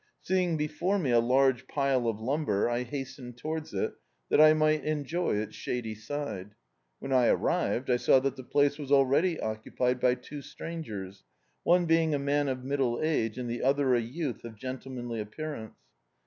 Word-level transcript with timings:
Seeing 0.19 0.57
before 0.57 0.97
me 0.97 1.11
a 1.11 1.19
large 1.19 1.67
pile 1.67 2.07
of 2.07 2.19
lumber, 2.19 2.67
I 2.67 2.81
hastened 2.81 3.37
towards 3.37 3.71
it, 3.71 3.93
that 4.29 4.41
I 4.41 4.51
might 4.51 4.83
enjoy 4.83 5.35
its 5.35 5.55
shady 5.55 5.93
side. 5.93 6.55
When 6.97 7.13
I 7.13 7.27
arrived 7.27 7.87
I 7.91 7.97
saw 7.97 8.19
that 8.21 8.35
the 8.35 8.43
place 8.43 8.79
was 8.79 8.91
already 8.91 9.39
occupied 9.39 9.99
by 9.99 10.15
two 10.15 10.41
strangers, 10.41 11.23
one 11.61 11.85
being 11.85 12.15
a 12.15 12.17
man 12.17 12.47
of 12.47 12.63
middle 12.63 12.99
age, 13.03 13.37
and 13.37 13.47
the 13.47 13.61
other 13.61 13.93
a 13.93 14.01
youth 14.01 14.43
of 14.43 14.55
gentlemanly 14.55 15.19
appearance. 15.19 15.75